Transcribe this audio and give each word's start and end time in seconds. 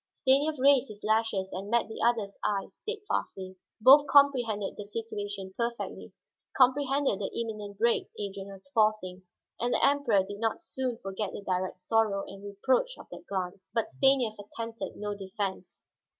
Stanief 0.11 0.55
raised 0.57 0.87
his 0.87 1.03
lashes 1.03 1.53
and 1.53 1.69
met 1.69 1.87
the 1.87 2.01
other's 2.03 2.35
eyes 2.43 2.77
steadfastly. 2.81 3.57
Both 3.79 4.07
comprehended 4.07 4.73
the 4.75 4.83
situation 4.83 5.53
perfectly, 5.55 6.11
comprehended 6.57 7.19
the 7.19 7.27
imminent 7.39 7.77
break 7.77 8.09
Adrian 8.19 8.47
was 8.51 8.67
forcing. 8.73 9.27
And 9.59 9.75
the 9.75 9.85
Emperor 9.85 10.23
did 10.23 10.39
not 10.39 10.63
soon 10.63 10.97
forget 11.03 11.33
the 11.33 11.43
direct 11.43 11.77
sorrow 11.77 12.23
and 12.25 12.43
reproach 12.43 12.97
of 12.97 13.09
that 13.11 13.27
glance. 13.29 13.69
But 13.75 13.91
Stanief 13.91 14.39
attempted 14.39 14.95
no 14.95 15.13
defense. 15.13 15.83